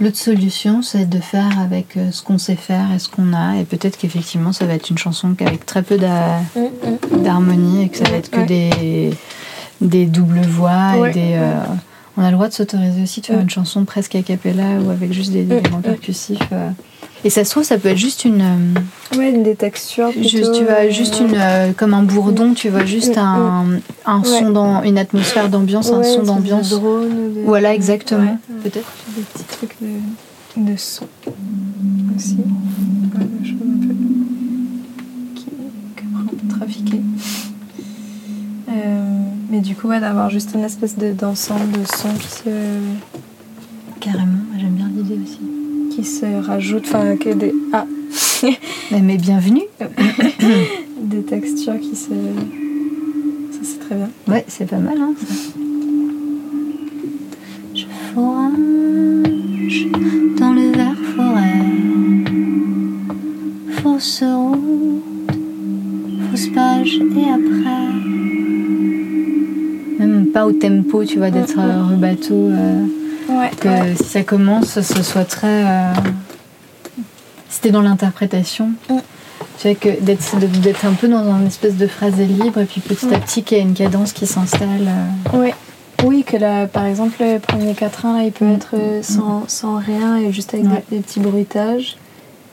[0.00, 3.56] L'autre solution, c'est de faire avec euh, ce qu'on sait faire et ce qu'on a.
[3.60, 6.00] Et peut-être qu'effectivement, ça va être une chanson avec très peu mm,
[6.56, 7.22] mm.
[7.22, 9.10] d'harmonie et que ça va être que des,
[9.80, 11.34] des doubles voix et des.
[11.34, 11.54] Euh,
[12.16, 14.90] on a le droit de s'autoriser aussi de faire une chanson presque a cappella ou
[14.90, 16.38] avec juste des éléments percussifs.
[16.52, 16.70] Euh.
[17.22, 18.40] Et ça se trouve, ça peut être juste une.
[18.40, 20.10] euh, Ouais, des textures.
[20.10, 21.34] Plutôt, juste, tu vois, juste une.
[21.34, 23.64] euh, comme un bourdon, tu vois, juste Mm, un,
[24.06, 24.24] un Ouais.
[24.26, 24.82] son dans.
[24.82, 26.70] une atmosphère d'ambiance, un son d'ambiance.
[26.70, 28.22] drone ou de- Voilà, exactement.
[28.22, 28.58] Ouais.
[28.62, 28.88] Peut-être.
[29.16, 31.06] Des petits trucs de, de son
[32.16, 32.36] aussi.
[32.38, 33.94] Ouais, des choses un peu
[35.34, 35.46] qui,
[36.58, 37.00] trafiquer.
[38.70, 39.19] Euh,
[39.50, 42.50] mais du coup, ouais, d'avoir juste une espèce de- d'ensemble de sons qui se,
[44.00, 45.40] Carrément, j'aime bien l'idée aussi.
[45.94, 47.86] qui se rajoutent, enfin, que des, ah,
[48.90, 49.62] Mais, mais bienvenue.
[51.02, 52.08] des textures qui se.
[52.08, 54.10] Ça, c'est très bien.
[54.28, 55.34] Ouais, c'est pas mal, hein, ça.
[57.74, 57.84] Je
[58.14, 59.86] forage
[60.38, 61.66] dans le vert forêt.
[63.82, 65.02] Fausse route,
[66.30, 68.29] fausse page et après.
[70.32, 72.34] Pas au tempo, tu vois, d'être euh, rue bateau.
[72.50, 72.84] euh,
[73.28, 75.64] Ouais, que si ça commence, ce soit très.
[75.64, 75.92] euh,
[77.48, 78.94] Si t'es dans l'interprétation, Mm.
[79.58, 83.06] tu vois, que d'être un peu dans une espèce de phrasé libre, et puis petit
[83.12, 83.20] à Mm.
[83.20, 84.88] petit qu'il y a une cadence qui s'installe.
[85.34, 85.38] euh.
[85.38, 85.54] Ouais.
[86.04, 89.76] Oui, que là, par exemple, le premier quatrain, là, il peut être euh, sans, sans
[89.78, 90.82] rien et juste avec Ouais.
[90.90, 91.96] des, des petits bruitages.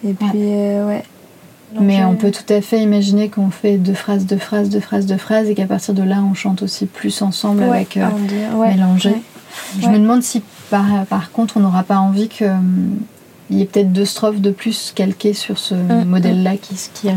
[0.06, 1.04] Et puis, euh, ouais.
[1.80, 4.80] Mais on euh, peut tout à fait imaginer qu'on fait deux phrases, deux phrases, deux
[4.80, 7.97] phrases, deux phrases, et qu'à partir de là, on chante aussi plus ensemble ouais, avec
[7.97, 8.08] euh,
[8.56, 9.10] ouais, mélanger.
[9.10, 9.21] ouais.
[9.82, 12.97] Je me demande si par, par contre, on n'aura pas envie que hum,
[13.49, 17.08] il y ait peut-être deux strophes de plus calquées sur ce Mm, modèle-là qui, qui.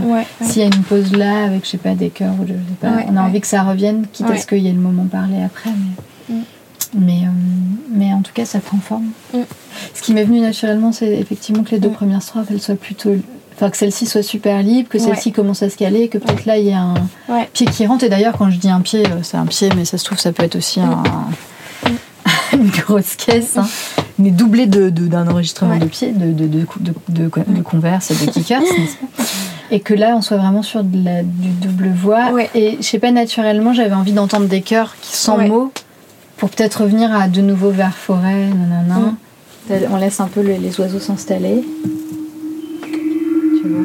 [0.42, 2.58] S'il y a une pause là, avec, je sais pas, des chœurs, ou je sais
[2.80, 4.78] pas, Ouais, on a envie que ça revienne, quitte à ce qu'il y ait le
[4.80, 5.70] moment parlé après.
[6.28, 6.42] Mais, Mm.
[7.00, 7.30] mais, euh,
[7.92, 9.06] mais en tout cas, ça prend forme.
[9.34, 9.38] Mm.
[9.94, 11.92] Ce qui m'est venu naturellement, c'est effectivement que les deux Mm.
[11.94, 13.10] premières strophes, elles soient plutôt.
[13.60, 15.04] Enfin, que celle-ci soit super libre, que Ouais.
[15.04, 16.94] celle-ci commence à se caler, que peut-être là, il y a un
[17.28, 17.46] Ouais.
[17.52, 18.04] pied qui rentre.
[18.04, 20.18] Et d'ailleurs, quand je dis un pied, euh, c'est un pied, mais ça se trouve,
[20.18, 21.02] ça peut être aussi un.
[22.54, 23.66] une grosse caisse, hein,
[24.18, 28.96] mais de, de- d'un enregistrement de pieds, de, de, de, converse et de kickers, n'est-ce
[28.96, 29.24] pas?
[29.70, 32.50] Et que là on soit vraiment sur de la, du double voix Ouais.
[32.54, 35.48] et je sais pas naturellement j'avais envie d'entendre des chœurs qui sans Ouais.
[35.48, 35.72] mots
[36.38, 39.12] pour peut-être revenir à de nouveau vers forêt nanana
[39.70, 39.74] Mm.
[39.92, 41.62] on laisse un peu les oiseaux s'installer
[43.60, 43.84] tu vois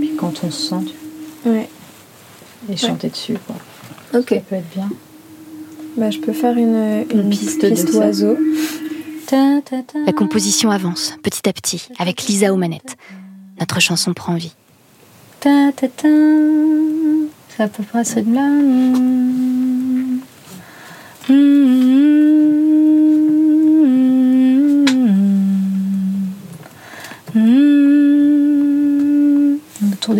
[0.00, 1.68] puis quand on se sent tu Ouais.
[2.70, 3.56] et chanter dessus quoi
[4.14, 4.28] Ok.
[4.30, 4.90] ça peut être bien
[5.96, 7.62] Bah, je peux faire une, une, Une piste
[7.94, 8.36] oiseau.
[10.06, 12.96] La composition avance petit à petit avec Lisa aux manettes.
[13.60, 14.52] Notre chanson prend vie.
[15.38, 16.08] Ta, ta, ta.
[17.56, 18.00] C'est à peu près.
[18.00, 18.22] Autour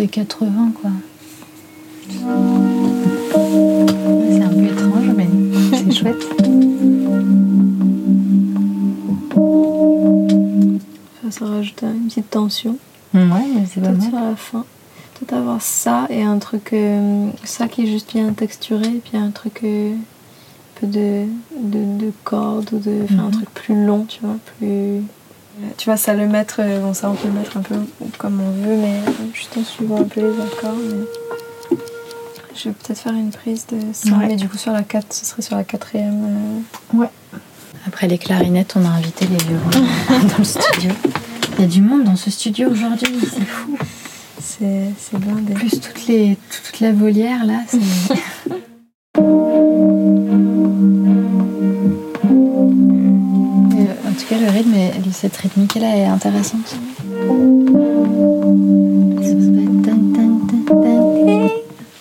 [0.01, 0.89] des 80, quoi.
[2.09, 2.23] C'est
[4.41, 5.27] un peu étrange, mais
[5.77, 6.23] c'est chouette.
[11.23, 12.77] Ça, ça rajoute une petite tension.
[13.13, 13.21] Ouais,
[13.55, 14.01] mais c'est pas mal.
[14.01, 14.65] sur la fin.
[15.19, 16.73] Peut-être avoir ça et un truc.
[16.73, 19.59] euh, ça qui est juste bien texturé, et puis un truc.
[19.63, 21.25] euh, un peu de,
[21.59, 23.01] de, de cordes ou de.
[23.03, 23.31] Enfin, un Mhm.
[23.33, 24.37] truc plus long, tu vois.
[24.57, 25.03] Plus.
[25.77, 26.55] Tu vois, ça le mettre.
[26.59, 27.75] euh, Bon, ça, on peut le mettre un peu
[28.17, 30.75] comme on veut, mais euh, juste en suivant un peu les accords.
[30.77, 31.77] mais
[32.55, 34.27] Je vais peut-être faire une prise de ça, Ouais.
[34.27, 36.61] mais du coup, sur la 4, ce serait sur la quatrième.
[36.95, 37.05] euh,
[37.87, 39.87] Après les clarinettes, on a invité les violons
[40.29, 40.91] dans le studio.
[41.57, 43.77] Il y a du monde dans ce studio aujourd'hui, c'est fou.
[44.41, 45.53] C'est c'est blindé.
[45.53, 47.77] Plus toutes les, toute la volière là, c'est.
[54.31, 56.75] Le rythme, est- cette rythmique là est intéressante.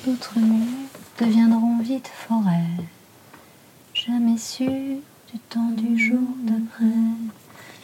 [0.06, 0.86] D'autres nuits
[1.20, 2.64] deviendront vite forêt.
[3.94, 6.84] Jamais su du temps du jour d'après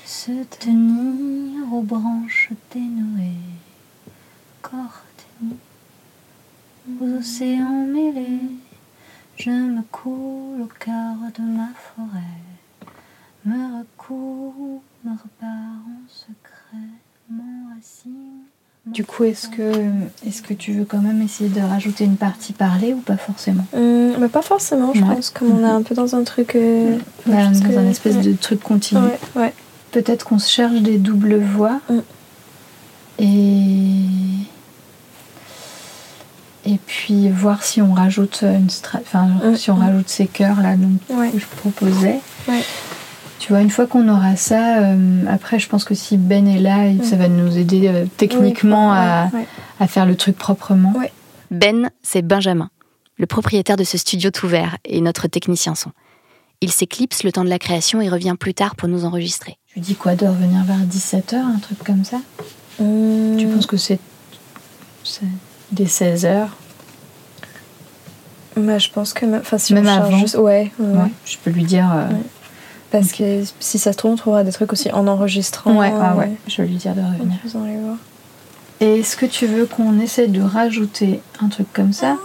[0.05, 0.31] se
[0.61, 3.33] tenir aux branches dénouées,
[4.63, 5.03] corps
[5.41, 5.59] tenus
[7.01, 8.41] aux océans mêlés.
[9.37, 12.41] Je me coule au cœur de ma forêt,
[13.47, 16.87] me recouvre, me repars en secret,
[17.31, 18.43] m'enracine.
[18.87, 19.73] Du coup, est-ce que,
[20.25, 23.65] est-ce que tu veux quand même essayer de rajouter une partie parlée ou pas forcément?
[23.75, 25.15] Hum, mais pas forcément, je Ouais.
[25.17, 26.55] pense, comme on est un peu dans un truc.
[26.55, 28.23] euh, Bah, Dans que- un espèce ouais.
[28.23, 29.01] de truc continu.
[29.01, 29.55] Ouais, ouais.
[29.91, 31.81] Peut-être qu'on se cherche des doubles voix.
[31.91, 31.99] Mm.
[33.19, 34.03] Et.
[36.69, 40.61] Et puis voir si on rajoute une stra- enfin, Mm, si on rajoute ces chœurs
[40.61, 40.99] là donc,
[41.33, 42.21] que je proposais.
[43.47, 46.59] Tu vois, une fois qu'on aura ça, euh, après je pense que si Ben est
[46.59, 47.05] là, Mm.
[47.05, 49.47] ça va nous aider euh, techniquement Oui, à, ouais, ouais.
[49.79, 50.93] à faire le truc proprement.
[50.97, 51.13] Ouais.
[51.53, 52.71] Ben, c'est Benjamin,
[53.19, 55.93] le propriétaire de ce studio tout vert et notre technicien son.
[56.61, 59.59] Il s'éclipse le temps de la création et revient plus tard pour nous enregistrer.
[59.73, 62.19] Tu dis quoi de revenir vers 17h, un truc comme ça?
[62.79, 64.01] Tu penses que c'est
[65.05, 65.23] c'est
[65.71, 66.49] des 16h
[68.57, 70.19] Bah, je pense que même, enfin, si Même on charge avant.
[70.19, 70.99] juste- ouais, ouais, ouais.
[71.03, 71.89] Ouais, je peux lui dire.
[71.95, 72.17] euh, Ouais.
[72.91, 75.79] Parce que si ça se trouve, on trouvera des trucs aussi en enregistrant.
[75.79, 77.37] Ouais, ah ouais, euh, je vais lui dire de en revenir.
[77.43, 77.97] faisant les voir.
[78.81, 82.17] Et est-ce que tu veux qu'on essaie de rajouter un truc comme ça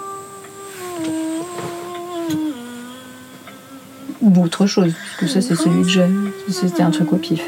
[4.22, 6.06] Ou autre chose, parce que ça c'est celui que j'ai.
[6.50, 7.42] C'était un truc au pif.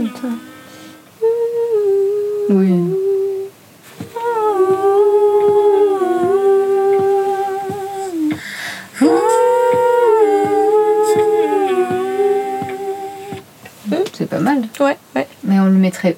[0.00, 0.28] Attends.
[2.50, 2.93] Oui.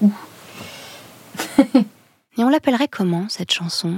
[0.02, 0.10] Où
[2.38, 3.94] Et on l'appellerait comment cette chanson?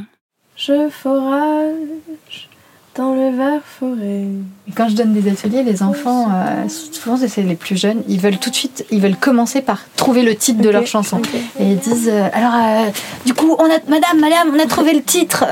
[0.56, 2.48] Je forage
[2.94, 4.24] dans le vert forêt.
[4.68, 8.18] Et Quand je donne des ateliers, les enfants, euh, souvent c'est les plus jeunes, ils
[8.18, 11.20] veulent tout de suite, ils veulent commencer par trouver le titre de leur chanson.
[11.60, 12.90] Et ils disent, euh, alors, euh,
[13.24, 15.44] du coup, on a, madame, madame, on a trouvé le titre.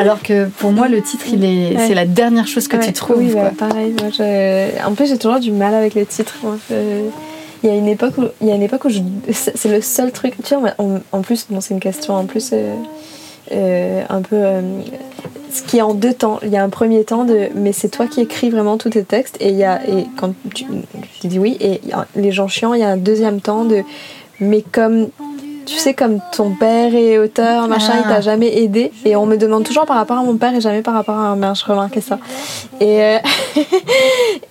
[0.00, 1.86] Alors que pour moi, le titre, il est, Ouais.
[1.86, 3.18] c'est la dernière chose que Ouais, tu trouves.
[3.18, 3.42] Oui, quoi.
[3.44, 3.94] bah, pareil.
[4.00, 6.34] Moi, je- En plus, j'ai toujours du mal avec les titres.
[6.42, 6.56] moi.
[6.68, 6.74] Je-
[7.62, 9.00] Il y a une époque où, il y a une époque où je...
[9.32, 10.34] c'est le seul truc.
[10.44, 12.74] Tu vois, en plus, c'est une question en plus euh,
[13.52, 14.36] euh, un peu.
[14.36, 14.80] euh,
[15.50, 16.38] ce qui est en deux temps.
[16.42, 19.04] Il y a un premier temps de mais c'est toi qui écris vraiment tous tes
[19.04, 20.66] textes et il y a et quand tu,
[21.24, 21.80] dis oui et
[22.16, 23.82] les gens chiants il y a un deuxième temps de
[24.40, 25.08] mais comme
[25.68, 28.14] tu sais comme ton père est auteur machin il Ah.
[28.14, 28.90] t'a jamais aidé.
[29.04, 31.30] Et on me demande toujours par rapport à mon père et jamais par rapport à
[31.30, 32.18] ma mère je remarquais ça.
[32.80, 33.18] Et euh,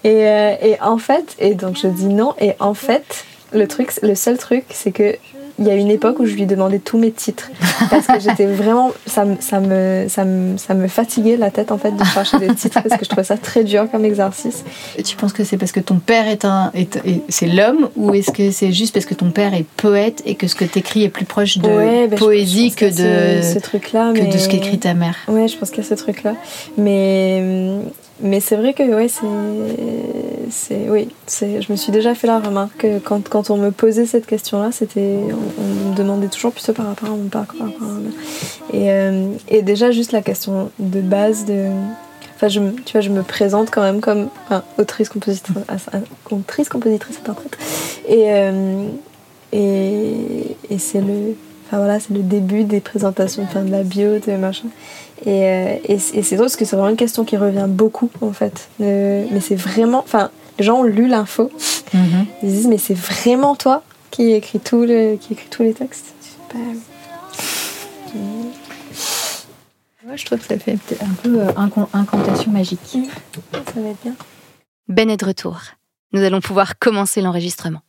[0.04, 2.34] et, euh, et en fait et donc je dis non.
[2.40, 5.16] Et en fait le truc le seul truc c'est que
[5.60, 7.50] il y a une époque où je lui demandais tous mes titres.
[7.90, 11.72] Parce que j'étais vraiment ça me, ça me ça me ça me fatiguait la tête
[11.72, 14.64] en fait de chercher des titres parce que je trouvais ça très dur comme exercice.
[14.98, 17.90] Et Tu penses que c'est parce que ton père est un, est, est- c'est l'homme,
[17.96, 20.66] ou est-ce que c'est juste parce que ton père est poète et que ce que
[20.66, 24.12] t'écris est plus proche de Ouais, ben, poésie que a de, ce, ce truc là
[24.14, 25.16] que mais de ce qu'écrit ta mère?
[25.28, 26.34] Ouais, je pense qu'il y a ce truc-là.
[26.78, 27.44] Mais,
[28.22, 29.08] mais c'est vrai que ouais,
[30.50, 34.06] c'est, oui, je me suis déjà fait la remarque que quand, quand on me posait
[34.06, 35.20] cette question-là, c'était,
[35.60, 37.68] on, me demandait toujours plutôt par rapport à mon que par.
[38.74, 41.66] Et, euh, et déjà juste la question de base de,
[42.36, 44.30] enfin, je, me- tu vois, je me présente quand même comme
[44.78, 45.58] autrice, compositrice,
[46.32, 47.58] autrice, compositrice, interprète.
[48.08, 48.88] Et, euh,
[49.54, 51.36] et, et c'est le,
[51.68, 54.68] enfin voilà, c'est le début des présentations, enfin de la bio, de machin.
[55.26, 57.66] Et, euh, et, c'est- et c'est drôle parce que c'est vraiment une question qui revient
[57.68, 58.70] beaucoup en fait.
[58.82, 61.52] Euh, mais c'est vraiment, enfin, les gens ont lu l'info,
[61.94, 62.26] Mhm.
[62.44, 65.74] ils se disent mais c'est vraiment toi qui écrit tout le, qui écrit tous les
[65.74, 66.06] textes.
[66.50, 66.58] Pas-
[70.10, 71.52] Ouais, je trouve que ça fait un peu euh,
[71.94, 72.80] incantation magique.
[73.54, 74.16] Ça va être bien.
[74.88, 75.60] Ben est de retour.
[76.14, 77.82] Nous allons pouvoir commencer l'enregistrement.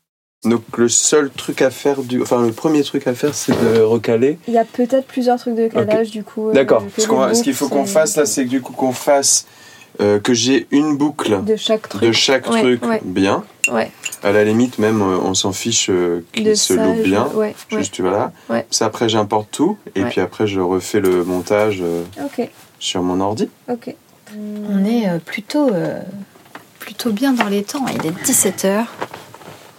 [0.44, 2.22] Donc le seul truc à faire, du...
[2.22, 4.38] enfin le premier truc à faire, c'est de recaler.
[4.46, 6.50] Il y a peut-être plusieurs trucs de calage du coup.
[6.50, 6.84] euh, D'accord.
[6.96, 9.46] Ce, qu'il faut qu'on fasse là, c'est que du coup qu'on fasse
[10.00, 12.02] euh, que j'ai une boucle de chaque truc.
[12.02, 13.00] de chaque Ouais, truc ouais.
[13.04, 13.42] bien.
[13.72, 13.90] Ouais.
[14.22, 17.26] À la limite, même euh, on s'en fiche euh, qu'il se ça, bien.
[17.34, 17.54] Ouais.
[17.72, 17.78] ouais.
[17.78, 18.30] Juste voilà.
[18.48, 18.64] Ouais.
[18.70, 20.08] Ça après j'importe tout et Ouais.
[20.08, 22.04] puis après je refais le montage euh,
[22.78, 23.50] sur mon ordi.
[23.68, 23.92] Ok.
[24.36, 26.00] On est euh, plutôt, euh,
[26.78, 27.84] plutôt bien dans les temps.
[27.92, 28.84] Il est 17h.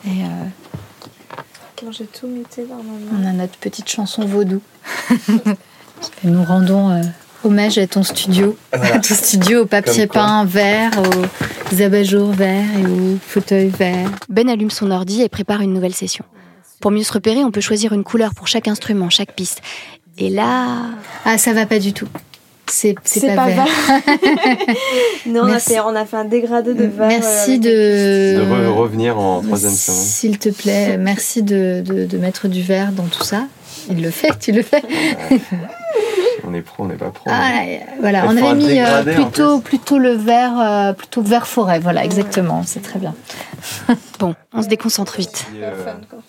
[0.05, 4.61] Et euh, j'ai tout muté dans on a notre petite chanson vaudou.
[6.23, 7.01] Et nous rendons euh,
[7.43, 8.57] hommage à ton studio.
[8.71, 14.09] À ton studio au papier peint vert, aux abat-jours verts et aux fauteuils verts.
[14.29, 16.25] Ben allume son ordi et prépare une nouvelle session.
[16.79, 19.61] Pour mieux se repérer, on peut choisir une couleur pour chaque instrument, chaque piste.
[20.17, 20.77] Et là,
[21.25, 22.07] Ah, ça va pas du tout.
[22.69, 23.65] C'est pas, pas vert.
[25.25, 25.73] non, on a, Merci.
[25.73, 27.07] fait, on a fait un dégradé de verre.
[27.07, 28.45] Merci euh, de...
[28.45, 29.99] De re- revenir en troisième semaine.
[29.99, 33.43] S'il te plaît, merci de, de, de mettre du vert dans tout ça.
[33.89, 34.83] Il le fait, tu le fais.
[36.47, 37.25] On est pro, on n'est pas pro.
[37.27, 41.21] Ah, mais- voilà, Il on avait mis euh, dégradé, plutôt, plutôt le vert, euh, plutôt
[41.21, 41.79] vert forêt.
[41.79, 43.15] Voilà, exactement, c'est très bien.
[44.19, 45.45] bon, on se déconcentre vite.
[45.55, 46.19] Euh, fun, quoi.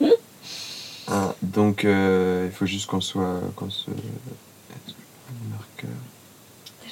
[0.00, 0.10] Oui.
[1.10, 5.50] Ah, donc euh, il faut juste qu'on soit qu'on se est-ce que je prends le
[5.56, 5.90] marqueur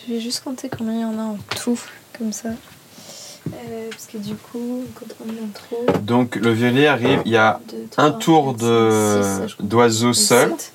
[0.07, 1.81] Je vais juste compter combien il y en a en tout,
[2.17, 2.51] comme ça.
[2.51, 5.99] Euh, parce que du coup, quand on est en trop.
[6.01, 10.73] donc le viollet arrive il y a deux, un tour de d'oiseau seul Sept.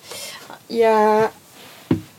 [0.69, 1.31] Il y a.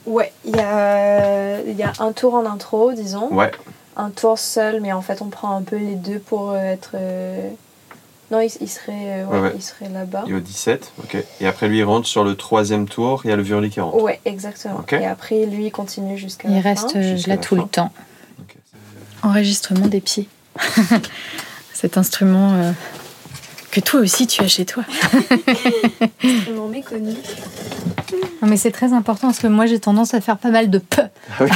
[0.05, 3.33] Ouais, il y a, il y a un tour en intro, disons.
[3.33, 3.51] ouais
[3.97, 6.91] Un tour seul, mais en fait, on prend un peu les deux pour euh, être.
[8.33, 9.53] Non, il, il serait, euh, ouais, Ouais, ouais.
[9.55, 10.25] il serait là-bas.
[10.27, 13.29] il est au 17 ok et après lui il rentre sur le troisième tour il
[13.29, 14.77] y a le violet qui rentre Ouais, exactement.
[14.79, 14.95] Ok.
[14.95, 16.99] Et après, lui, il continue jusqu'à Il la reste fin.
[16.99, 17.63] euh, là tout fin.
[17.63, 17.93] le temps.
[19.23, 20.29] Enregistrement des pieds.
[21.75, 22.73] Cet instrument euh,
[23.71, 24.85] que toi aussi tu as chez toi.
[26.25, 27.15] Instrument méconnu.
[28.43, 30.79] Non, mais c'est très important parce que moi j'ai tendance à faire pas mal de
[30.79, 30.97] p
[31.39, 31.49] Ah oui,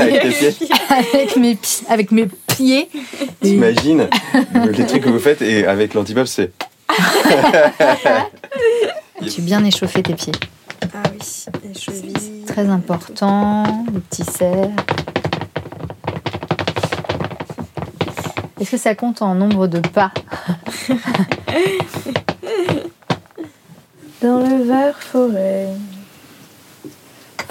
[0.00, 0.54] avec pieds.
[0.90, 2.88] avec mes, pi- avec mes pieds.
[3.40, 4.08] T'imagines
[4.76, 6.50] les trucs que vous faites et avec l'antipop, c'est.
[9.28, 10.32] Tu bien échauffé tes pieds.
[10.94, 11.18] Ah oui,
[11.66, 12.44] les chevilles.
[12.46, 13.62] Très important,
[13.92, 14.68] le petit cerf.
[18.60, 20.10] Est-ce que ça compte en nombre de pas
[24.22, 25.68] Dans le vert forêt,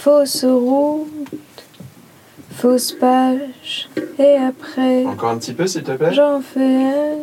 [0.03, 1.07] fausse route,
[2.51, 3.89] fausse page,
[4.19, 6.13] et après, Encore un petit peu, s'il te plaît?
[6.13, 7.15] j'en fais un,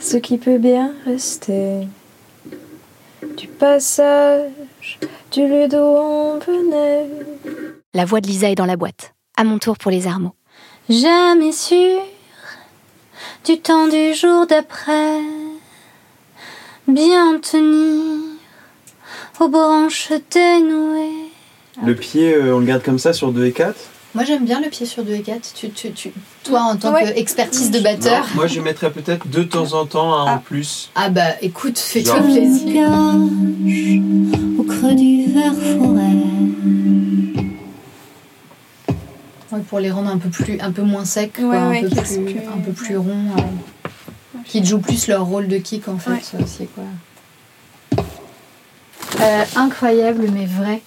[0.00, 1.86] ce qui peut bien rester.
[3.36, 4.98] Du passage,
[5.30, 7.08] du lieu d'où on venait.
[7.94, 9.14] La voix de Lisa est dans la boîte.
[9.36, 10.34] À mon tour pour les armeaux.
[10.88, 12.00] Jamais sûr
[13.46, 15.20] du temps du jour d'après.
[16.88, 18.10] Bien tenir
[19.38, 21.23] aux branches dénouées.
[21.82, 23.74] Le pied, euh, on le garde comme ça sur 2 et 4
[24.14, 25.52] Moi j'aime bien le pied sur 2 et 4.
[25.54, 26.12] Tu, tu, tu...
[26.44, 27.12] Toi en tant Ouais.
[27.12, 28.26] qu'expertise de batteur.
[28.36, 30.90] Moi, je mettrais peut-être de temps en temps un en plus.
[30.94, 32.88] Ah bah écoute, fais-toi plaisir.
[34.58, 36.12] Au creux du vert forêt.
[39.52, 41.88] Ouais, pour les rendre un peu plus, un peu moins secs, quoi, Ouais, un, peu
[41.88, 45.86] plus, restent plus- un peu plus ronds, euh, qui jouent plus leur rôle de kick
[45.88, 46.22] en fait.
[46.42, 46.84] Aussi, quoi.
[49.20, 50.82] Euh, incroyable mais vrai.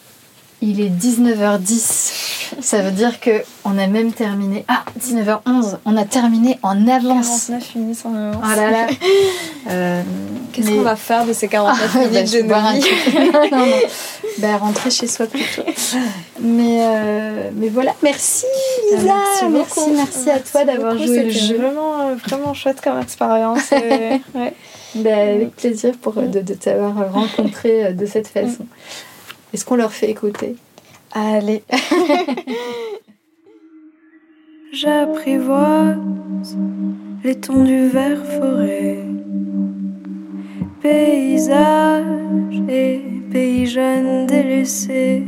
[0.61, 2.51] Il est 19h10.
[2.61, 4.65] Ça veut dire que on a même terminé.
[4.67, 5.77] Ah, 19h11.
[5.85, 7.47] On a terminé en avance.
[7.47, 8.43] 49 minutes en avance.
[8.43, 8.87] Oh là là.
[9.69, 10.01] Euh,
[10.53, 12.73] Qu'est-ce mais- qu'on va faire de ces 49 Ah, bah, minutes je de boire un
[13.51, 13.65] non, non.
[14.37, 15.63] Bah, rentrer chez soi plutôt.
[16.39, 18.45] Mais, euh, mais voilà, merci
[18.93, 19.13] Lisa.
[19.51, 21.57] Merci merci, à toi d'avoir joué le jeu.
[21.57, 23.59] Vraiment, euh, vraiment chouette comme expérience.
[23.73, 24.53] euh, ouais.
[24.95, 28.65] Bah, avec plaisir pour, euh, de, de t'avoir euh, rencontré euh, de cette façon.
[29.53, 30.55] Est-ce qu'on leur fait écouter?
[31.13, 31.63] Allez.
[34.73, 35.97] J'apprivoise
[37.23, 38.99] les tons du vert forêt,
[40.81, 42.03] paysage
[42.69, 45.23] et pays jeunes délaissés.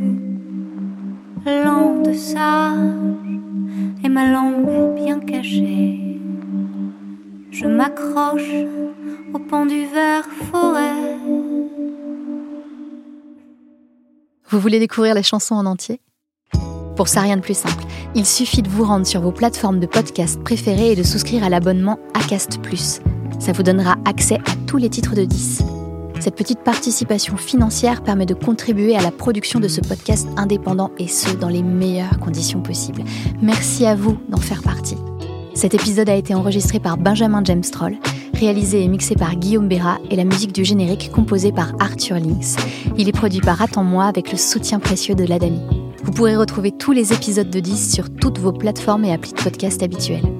[1.45, 2.77] Langue de sage
[4.03, 6.19] et ma langue bien cachée.
[7.51, 8.65] Je m'accroche
[9.33, 10.78] au pan du vert forêt.
[14.51, 16.01] Vous voulez découvrir les chansons en entier?
[16.95, 17.83] Pour ça, rien de plus simple.
[18.15, 21.49] Il suffit de vous rendre sur vos plateformes de podcast préférées et de souscrire à
[21.49, 22.59] l'abonnement ACAST+.
[23.39, 25.61] Ça vous donnera accès à tous les titres de 10.
[26.19, 31.07] Cette petite participation financière permet de contribuer à la production de ce podcast indépendant et
[31.07, 33.03] ce, dans les meilleures conditions possibles.
[33.43, 34.97] Merci à vous d'en faire partie.
[35.53, 37.97] Cet épisode a été enregistré par Benjamin James Troll,
[38.33, 42.57] réalisé et mixé par Guillaume Béra et la musique du générique composée par Arthur Links.
[42.97, 45.61] Il est produit par Attends-moi avec le soutien précieux de l'Adami.
[46.03, 49.41] Vous pourrez retrouver tous les épisodes de 10 sur toutes vos plateformes et applis de
[49.41, 50.31] podcast habituelles.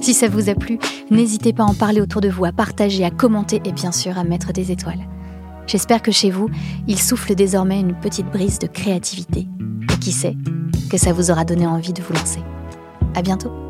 [0.00, 0.78] Si ça vous a plu,
[1.10, 4.16] n'hésitez pas à en parler autour de vous, à partager, à commenter et bien sûr
[4.16, 5.06] à mettre des étoiles.
[5.66, 6.48] J'espère que chez vous,
[6.86, 9.46] il souffle désormais une petite brise de créativité.
[9.92, 10.36] Et qui sait,
[10.90, 12.40] que ça vous aura donné envie de vous lancer.
[13.14, 13.67] À bientôt!